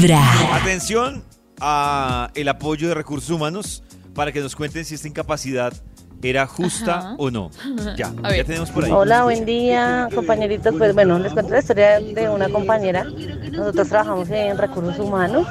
[0.00, 0.54] Vibra.
[0.54, 1.24] Atención
[1.60, 3.82] a el apoyo de recursos humanos
[4.14, 5.72] para que nos cuenten si esta incapacidad
[6.22, 7.14] era justa Ajá.
[7.18, 7.50] o no.
[7.96, 8.46] Ya, A ya ver.
[8.46, 8.92] tenemos por ahí.
[8.92, 10.72] Hola, buen día, compañeritos.
[10.78, 13.04] Pues bueno, les cuento la historia de una compañera.
[13.50, 15.48] Nosotros trabajamos en recursos humanos.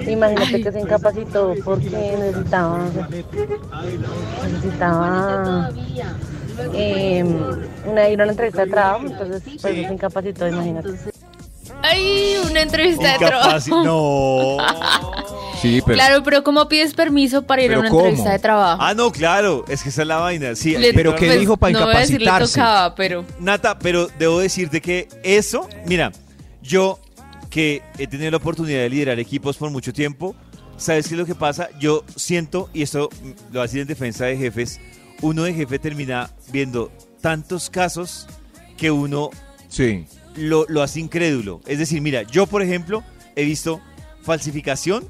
[0.00, 2.88] Imagínate que se incapacitó porque necesitaba,
[4.50, 5.70] necesitaba
[6.72, 7.24] eh,
[7.86, 9.06] una, ir a una entrevista de trabajo.
[9.06, 11.13] Entonces, pues se incapacitó, imagínate.
[11.94, 13.84] Ay, una entrevista de trabajo.
[13.84, 14.56] No.
[15.62, 15.94] Sí, pero.
[15.96, 18.00] Claro, pero ¿cómo pides permiso para ir a ¿Pero una cómo?
[18.02, 18.82] entrevista de trabajo?
[18.82, 20.54] Ah, no, claro, es que esa es la vaina.
[20.54, 22.60] Sí, Le- pero ¿qué pues, dijo para no voy a decir le incapacitarse?
[22.60, 26.12] tocaba, pero Nata, pero debo decirte que eso, mira,
[26.60, 26.98] yo
[27.48, 30.34] que he tenido la oportunidad de liderar equipos por mucho tiempo,
[30.76, 31.70] ¿sabes qué es lo que pasa?
[31.80, 34.80] Yo siento, y esto lo voy a decir en defensa de jefes,
[35.22, 36.92] uno de jefe termina viendo
[37.22, 38.26] tantos casos
[38.76, 39.30] que uno
[39.68, 40.04] Sí.
[40.36, 41.60] Lo, lo hace incrédulo.
[41.66, 43.02] Es decir, mira, yo por ejemplo
[43.36, 43.80] he visto
[44.22, 45.06] falsificación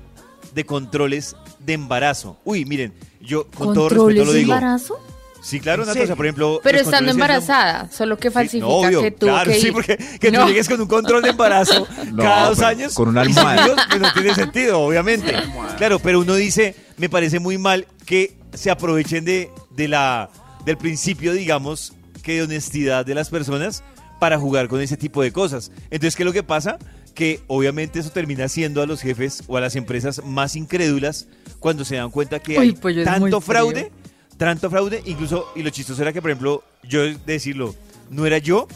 [0.54, 2.38] de controles de embarazo.
[2.44, 4.52] Uy, miren, yo con todo respeto ¿controles lo de digo.
[4.54, 4.98] embarazo?
[5.42, 6.16] Sí, claro, ¿En Nata, o sea, serio?
[6.16, 6.60] por ejemplo...
[6.62, 9.98] Pero estando embarazada, solo que Sí, falsifica no, obvio, que tuvo claro, que sí, porque
[10.18, 10.40] que No.
[10.42, 13.74] tú llegues con un control de embarazo No, cada dos años con una almohada.
[13.90, 15.34] pues no tiene sentido, obviamente.
[15.76, 20.30] Claro, pero uno dice, me parece muy mal que se aprovechen de, de la,
[20.64, 23.82] del principio, digamos, que de honestidad de las personas
[24.24, 25.70] para jugar con ese tipo de cosas.
[25.90, 26.78] Entonces, ¿qué es lo que pasa?
[27.14, 31.26] Que obviamente eso termina siendo a los jefes o a las empresas más incrédulas
[31.60, 33.92] cuando se dan cuenta que Uy, hay pues tanto fraude
[34.38, 37.74] tanto fraude, incluso, y lo chistoso era que, por ejemplo, yo decirlo,
[38.08, 38.66] no era yo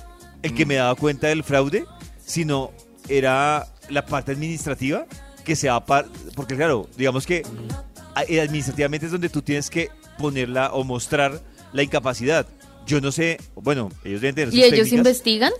[0.42, 1.86] el que me daba cuenta del fraude,
[2.22, 2.70] sino
[3.08, 5.06] era la parte administrativa
[5.46, 7.42] que se va par porque claro, digamos que
[8.14, 9.88] a- eh, administrativamente es donde tú tienes que
[10.18, 11.40] ponerla o mostrar
[11.72, 12.46] la incapacidad.
[12.88, 14.92] Yo no sé, bueno, ellos deben tener sus ¿Y ellos técnicas.
[14.92, 15.52] investigan?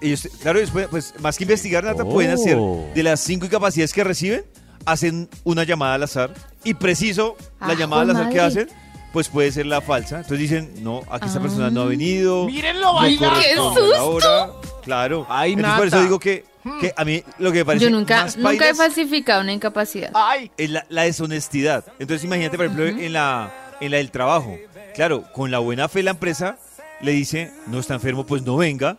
[0.00, 2.88] Ellos, claro, ellos pueden- pues más que investigar, Nata, pueden hacer Oh.
[2.94, 4.44] de las cinco incapacidades que reciben,
[4.86, 8.68] hacen una llamada al azar y preciso la Ah, llamada al azar que hacen,
[9.12, 10.16] pues puede ser la falsa.
[10.18, 11.42] Entonces dicen, no, aquí esta Ah.
[11.42, 12.46] persona no ha venido.
[12.46, 13.56] Mírenlo corresponde ¡Qué a
[13.98, 14.50] la hora.
[14.82, 15.26] Claro.
[15.28, 16.44] Ay, Entonces por eso digo que,
[16.80, 20.10] que a mí lo que me parece Yo nunca, más nunca he falsificado una incapacidad.
[20.14, 21.84] Ay, es la, la deshonestidad.
[21.98, 24.56] Entonces imagínate, por ejemplo, en, la, en la del trabajo.
[24.94, 26.56] Claro, con la buena fe la empresa
[27.00, 28.96] le dice, no está enfermo, pues no venga.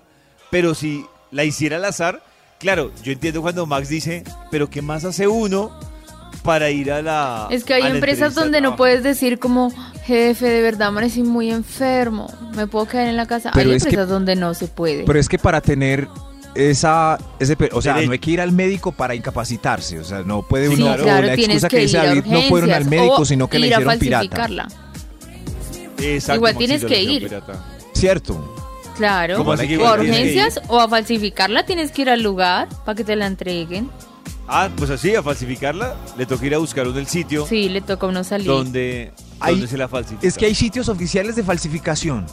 [0.52, 2.22] Pero si la hiciera al azar,
[2.60, 5.72] claro, yo entiendo cuando Max dice, pero ¿qué más hace uno
[6.44, 7.48] para ir a la...
[7.50, 9.72] Es que hay empresas donde no puedes decir como,
[10.04, 13.52] jefe, de verdad amanecí muy enfermo, me puedo quedar en la casa.
[13.54, 15.04] Pero hay es que- empresas donde no se puede.
[15.06, 16.08] Pero es que para tener
[16.54, 20.42] esa, ese, o sea, no hay que ir al médico para incapacitarse, o sea, no
[20.44, 21.02] puede Sí, uno, claro.
[21.02, 23.58] o claro, la tienes excusa que que dice David, no fueron al médico, sino que
[23.58, 24.68] a hicieron pirata.
[25.98, 27.24] Exacto, Igual tienes que ir.
[27.24, 27.64] pirata.
[27.94, 28.56] Cierto.
[28.98, 30.38] Claro, ¿Cómo o así que a igual tienes que ir?
[30.38, 33.90] urgencias o a falsificarla tienes que ir al lugar para que te la entreguen.
[34.48, 37.82] Ah, pues así, a falsificarla, le toca ir a buscar uno el sitio Sí, le
[37.82, 38.48] toca a uno salir.
[38.48, 40.26] donde, Hay- donde se la falsifica.
[40.28, 42.26] Es que hay sitios oficiales de falsificación.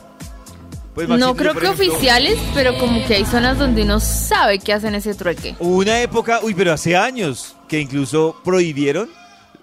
[0.94, 3.82] Pues, no Maxito, yo, creo por que ejemplo, oficiales, pero como que hay zonas donde
[3.82, 5.56] uno sabe que hacen ese trueque.
[5.58, 9.08] Hubo una época, uy, pero hace años, que incluso prohibieron,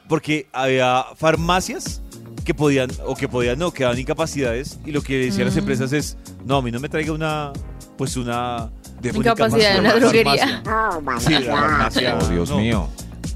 [0.07, 2.01] porque había farmacias
[2.49, 5.59] que podían, o que podían no, que daban incapacidades, y lo que decían las Mm.
[5.59, 7.53] empresas es, no, a mí no me traiga una,
[7.95, 8.71] pues una...
[8.99, 10.63] De Incapacidad de una droguería.
[11.19, 12.17] Sí, la farmacia.
[12.19, 12.57] Oh, Dios no.
[12.57, 12.87] mío.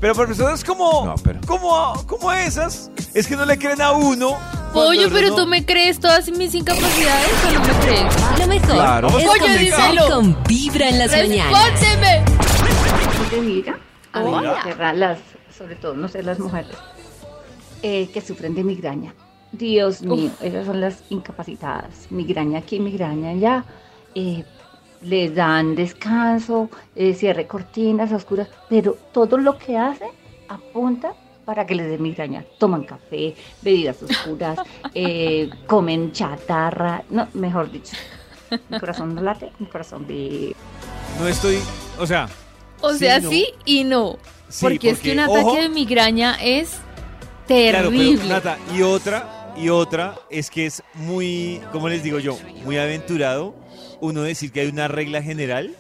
[0.02, 3.92] Pero para personas como, No, pero- como, como esas, es que no le creen a
[3.92, 4.36] uno.
[4.74, 8.40] Pollo, pero uno- tú me crees todas mis incapacidades o no me crees.
[8.40, 9.08] Lo mejor Claro.
[9.10, 10.10] es Oye, comenzar dímelo.
[10.16, 11.72] con Vibra en las mañanas.
[11.72, 12.24] ¡Respóndeme!
[13.30, 13.78] de migra,
[14.12, 15.20] a mí me las,
[15.56, 16.72] sobre todo, no sé, las mujeres
[17.84, 19.14] eh, que sufren de migraña.
[19.52, 22.08] Dios mío, esas son las incapacitadas.
[22.10, 23.66] Migraña aquí, migraña allá.
[24.16, 24.44] eh,
[25.04, 30.10] les dan descanso, eh, cierre cortinas oscuras, pero todo lo que hacen
[30.48, 31.14] apunta
[31.46, 32.46] para que les dé migraña.
[32.58, 34.60] Toman café, bebidas oscuras,
[34.96, 37.96] eh, comen chatarra, no, mejor dicho.
[38.70, 40.56] Mi corazón no late, mi corazón vive.
[41.20, 41.60] No estoy,
[42.00, 42.30] o sea...
[42.82, 43.30] O sí, sea, no.
[43.30, 44.18] sí y no.
[44.50, 46.80] Sí, porque, es que un ataque ojo, de migraña es
[47.48, 52.38] Claro, pero Nata, y otra, y otra es que es muy, ¿cómo les digo yo?
[52.64, 53.56] Muy aventurado
[54.02, 55.72] uno decir que hay una regla general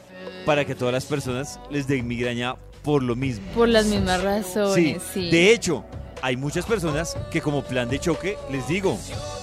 [0.46, 3.46] para que todas las personas les den migraña por lo mismo.
[3.56, 5.30] Por las mismas Sí, razones, sí.
[5.30, 5.86] de hecho,
[6.22, 8.98] hay muchas personas que como plan de choque, les digo,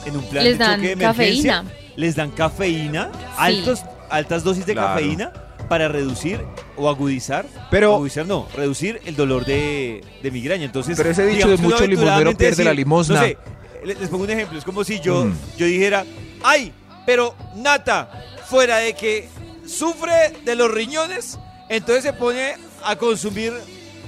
[0.06, 1.94] en un plan Les de dan choque de emergencia, cafeína.
[1.96, 3.80] les dan cafeína, altos,
[4.10, 4.88] altas dosis de Claro.
[4.94, 5.32] cafeína
[5.70, 6.40] para reducir
[6.76, 10.64] o agudizar, Pero- agudizar no, reducir el dolor de, de migraña.
[10.64, 13.14] Entonces, Pero ese dicho de mucho limonero pierde la limosna.
[13.20, 13.38] No sé,
[13.84, 15.34] le- les pongo un ejemplo, es como si yo, Mm.
[15.56, 16.04] yo dijera,
[16.42, 16.72] ay,
[17.06, 18.10] pero Nata,
[18.46, 19.28] fuera de que
[19.64, 21.38] sufre de los riñones,
[21.68, 23.52] entonces se pone a consumir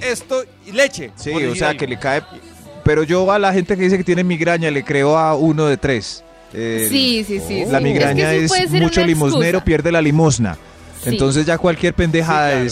[0.01, 1.11] esto y leche.
[1.15, 1.79] Sí, o sea, algo.
[1.79, 2.21] que le cae.
[2.83, 5.77] Pero yo a la gente que dice que tiene migraña le creo a uno de
[5.77, 6.25] tres.
[6.53, 7.63] El- Sí, sí, sí.
[7.69, 7.83] La sí.
[7.85, 10.57] migraña que sí es, ser mucho limosnero, pierde la limosna.
[11.03, 11.09] Sí.
[11.09, 12.65] Entonces ya cualquier pendejada Sí, claro.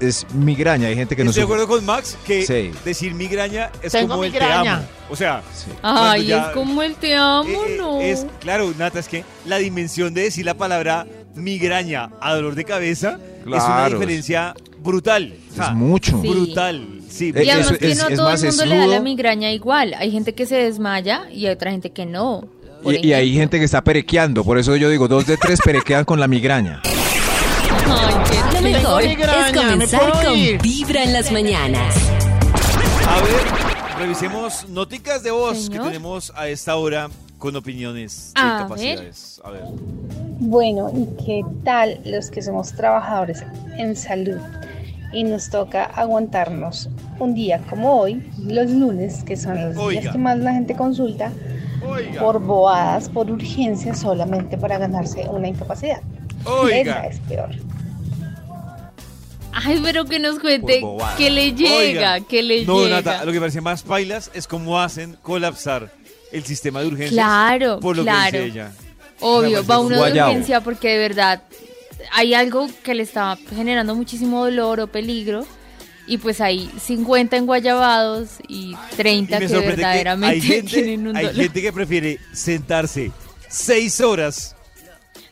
[0.00, 0.88] es, es migraña.
[0.88, 2.70] Hay gente que no Estoy de acuerdo con Max que Sí.
[2.84, 4.82] decir migraña es Tengo como el te amo.
[5.10, 5.70] O sea, Sí.
[5.80, 8.00] Cuando Ay, ya- es como el te amo, eh, eh, no.
[8.00, 12.64] es claro, Nata, es que la dimensión de decir la palabra migraña a dolor de
[12.64, 15.34] cabeza es una diferencia brutal.
[15.52, 16.20] O sea, Es mucho.
[16.22, 16.28] Sí.
[16.28, 16.88] brutal.
[17.08, 17.50] Sí, Eh, Y brutal.
[17.50, 19.94] además eso que es- no es todo el es mundo le da la migraña igual.
[19.98, 22.48] Hay gente que se desmaya y hay otra gente que no.
[22.84, 24.44] Y, y hay gente que está perequeando.
[24.44, 26.82] Por eso yo digo, dos de tres perequean con la migraña.
[27.86, 30.58] Lo mejor es migraña, ¿me comenzar con?
[30.62, 31.94] Vibra en las mañanas.
[33.08, 35.82] A ver, revisemos noticas de voz Señor.
[35.82, 37.08] que tenemos a esta hora
[37.38, 39.40] con opiniones de A capacidades.
[39.44, 39.62] A ver.
[40.40, 43.44] Bueno, ¿y qué tal los que somos trabajadores
[43.76, 44.38] en salud?
[45.12, 46.88] Y nos toca aguantarnos
[47.20, 50.00] un día como hoy, los lunes, que son los Oiga.
[50.00, 51.30] días que más la gente consulta,
[51.86, 56.00] Oiga, por bobadas, por urgencias, solamente para ganarse una incapacidad.
[56.40, 57.06] Esa oiga.
[57.06, 57.50] es peor.
[59.64, 60.82] Ay, pero que nos cuente
[61.16, 62.20] que le llega, Oiga.
[62.20, 62.96] que le No, llega.
[62.96, 65.92] Nata, lo que parece más pailas es cómo hacen colapsar
[66.32, 67.12] el sistema de urgencias.
[67.12, 68.30] Claro, por lo claro.
[68.32, 68.72] que dice ella.
[69.20, 71.42] Obvio, va uno de urgencia porque de verdad
[72.12, 75.46] hay algo que le está generando muchísimo dolor o peligro.
[76.06, 80.70] Y pues hay 50 enguayabados y 30 Y me que sorprende que verdaderamente hay gente,
[80.70, 81.40] tienen un hay dolor.
[81.42, 83.10] gente que prefiere sentarse
[83.48, 84.54] seis horas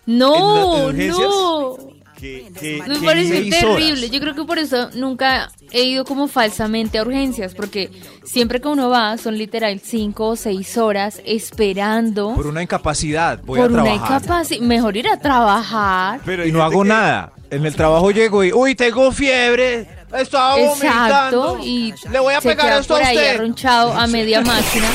[0.07, 1.77] No, en no.
[2.23, 3.93] Que, que- Me que seis terrible.
[3.99, 4.11] horas.
[4.13, 7.91] Yo creo que por eso nunca he ido como falsamente a urgencias, porque
[8.25, 13.41] siempre que uno va son literal cinco o seis horas esperando Por una incapacidad.
[13.45, 14.21] Voy por a una trabajar.
[14.23, 14.61] incapacidad.
[14.61, 16.21] Mejor ir a trabajar.
[16.25, 17.33] pero Y no hago que- nada.
[17.51, 19.87] En el trabajo llego y, uy, tengo fiebre.
[20.17, 21.43] Estaba Exacto.
[21.43, 21.59] vomitando.
[21.63, 23.35] Y Le voy a se pegar esto a por ahí usted.
[23.35, 24.87] arrunchado a media máquina.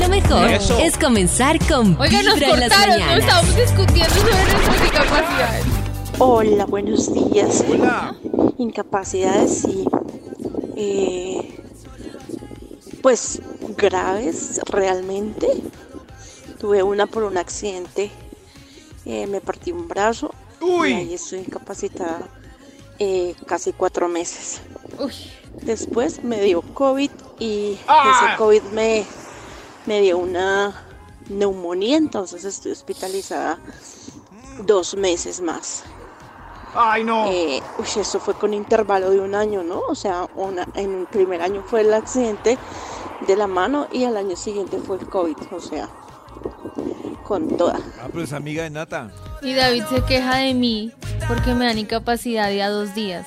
[0.00, 0.78] Lo mejor Eso.
[0.78, 5.64] es comenzar con Oiga, nos cortaron, no estábamos discutiendo sobre nuestras incapacidades.
[6.20, 7.64] Hola, buenos días.
[7.68, 8.16] Hola.
[8.58, 9.84] Incapacidades, sí.
[10.76, 11.60] Eh,
[13.02, 13.40] pues
[13.76, 15.48] graves, realmente.
[16.58, 18.10] Tuve una por un accidente.
[19.04, 20.32] eh, me partí un brazo.
[20.60, 20.90] Uy.
[20.90, 22.28] Y ahí estoy incapacitada
[22.98, 24.60] eh, casi cuatro meses.
[24.98, 25.12] Uy,
[25.62, 28.26] Después me dio COVID y ¡Ah!
[28.28, 29.04] ese COVID me,
[29.86, 30.84] me dio una
[31.28, 33.58] neumonía, entonces estoy hospitalizada
[34.64, 35.84] dos meses más.
[36.74, 37.26] Ay, no.
[37.30, 39.80] Eh, uy, eso fue con intervalo de un año, ¿no?
[39.88, 42.58] O sea, una, en el primer año fue el accidente
[43.26, 45.88] de la mano y al año siguiente fue el COVID, o sea,
[47.24, 47.78] con toda.
[48.00, 49.10] Ah, pero es amiga de Nata.
[49.42, 50.92] y David se queja de mí
[51.26, 53.26] porque me dan incapacidad de a dos días.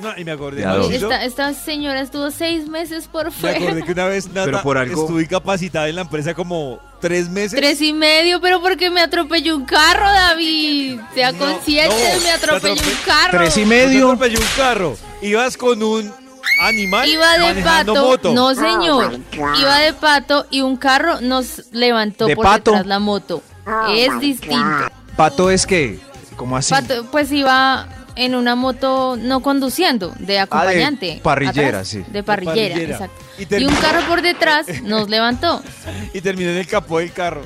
[0.00, 0.60] No, y me acordé.
[0.60, 3.56] Ya, Esta, esta señora estuvo seis meses por me fuera.
[3.58, 7.28] acordé que una vez Nata Pero por algo- estuvo incapacitada en la empresa como tres
[7.30, 7.58] meses.
[7.58, 11.00] Tres y medio, pero porque me atropelló un carro, David.
[11.14, 13.38] Sea No, consciente, no, me atropelló un carro.
[13.38, 14.06] Tres y medio.
[14.10, 14.96] atropelló un carro.
[15.22, 16.12] Ibas con un
[16.62, 18.32] animal Iba de manejando pato, moto.
[18.34, 19.18] no señor.
[19.58, 22.70] Iba de pato y un carro nos levantó ¿De por pato?
[22.72, 23.42] detrás la moto.
[23.90, 24.86] Es distinto.
[25.16, 25.98] Pato es que,
[26.36, 26.70] como así.
[26.70, 31.20] Pato, pues iba en una moto no conduciendo, de acompañante.
[31.22, 32.02] parrillera, atrás, sí.
[32.08, 32.94] De parrillera, parrillera.
[32.94, 33.24] exacto.
[33.58, 35.62] Y un carro por detrás nos levantó.
[36.14, 37.42] Y terminó en el capó del carro.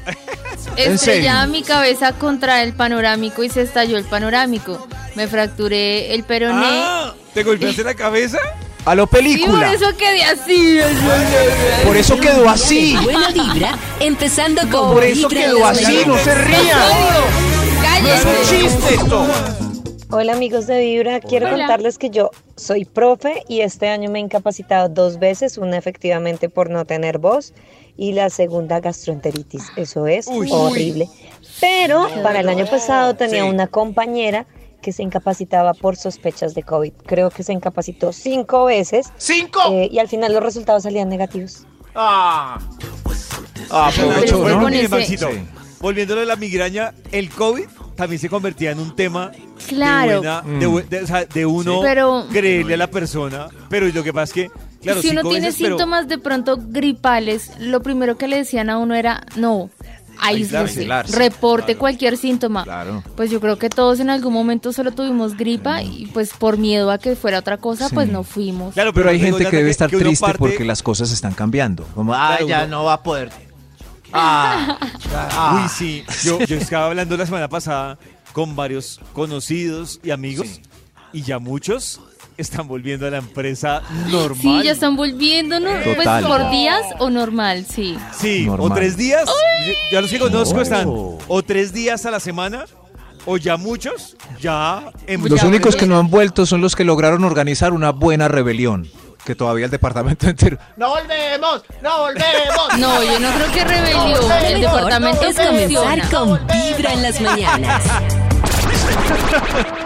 [0.76, 4.86] ¿En Estrellaba mi cabeza contra el panorámico y se estalló el panorámico.
[5.16, 6.82] Me fracturé el peroné.
[6.82, 8.38] Ah, ¿Te golpeaste la cabeza?
[8.84, 9.72] A lo y por película.
[9.72, 10.78] eso quedé así.
[11.84, 12.96] Por eso quedó así.
[13.02, 16.02] Buena vibra, empezando con Por eso quedó así.
[16.06, 16.78] No se ría.
[17.82, 18.14] ¡Cállese!
[18.14, 19.69] Es un chiste esto.
[20.12, 21.58] Hola amigos de Vibra, quiero Hola.
[21.58, 26.48] contarles que yo soy profe y este año me he incapacitado dos veces, una efectivamente
[26.48, 27.52] por no tener voz
[27.96, 29.70] y la segunda gastroenteritis.
[29.76, 30.48] Eso es Uy.
[30.50, 31.08] horrible.
[31.60, 33.48] Pero para el año pasado tenía Sí.
[33.48, 34.46] una compañera
[34.82, 36.92] que se incapacitaba por sospechas de COVID.
[37.06, 39.60] Creo que se incapacitó cinco veces ¡Cinco!
[39.70, 41.66] eh, y al final los resultados salían negativos.
[41.94, 42.58] Ah.
[43.70, 44.58] Ah, Pero ¿no?
[45.80, 47.66] volviéndolo de la migraña, el COVID
[48.00, 49.30] también se convertía en un tema
[49.68, 50.10] Claro.
[50.10, 53.46] de, buena- de bu- de- o sea, de uno Pero- creerle a la persona.
[53.68, 54.50] Pero lo que pasa es que,
[54.82, 58.70] claro, si uno tiene veces, pero- síntomas de pronto gripales, lo primero que le decían
[58.70, 59.70] a uno era, no,
[60.22, 61.16] aíslese, Aislarse.
[61.16, 61.78] reporte Claro.
[61.78, 62.64] cualquier síntoma.
[62.64, 63.02] Claro.
[63.16, 66.90] Pues yo creo que todos en algún momento solo tuvimos gripa y pues por miedo
[66.90, 67.94] a que fuera otra cosa, Sí.
[67.94, 68.74] pues no fuimos.
[68.74, 71.84] Claro, Pero hay gente que debe estar triste parte- porque las cosas están cambiando.
[71.94, 73.30] Como, ah, Claro, ya uno- no va a poder.
[74.12, 74.78] Ah.
[75.62, 76.04] Uy, sí.
[76.24, 77.98] Yo, yo estaba hablando la semana pasada
[78.32, 80.60] con varios conocidos y amigos
[81.12, 82.00] y ya muchos
[82.36, 84.40] están volviendo a la empresa normal.
[84.40, 85.70] Sí, ya están volviendo, ¿no?
[85.84, 86.24] Pues Total.
[86.26, 87.98] por días o normal, sí.
[88.18, 89.28] Sí, o tres días.
[89.92, 92.64] Ya los que conozco están o tres días a la semana,
[93.26, 95.88] o ya muchos, ya en Los Ya, únicos que pues.
[95.90, 98.88] no han vuelto son los que lograron organizar una buena rebelión.
[99.24, 100.58] Que todavía el departamento entero.
[100.76, 101.62] ¡No volvemos!
[101.82, 102.78] ¡No volvemos!
[102.78, 104.32] No, yo no creo que rebelión.
[104.44, 107.82] El departamento es comenzar con Vibra en las mañanas.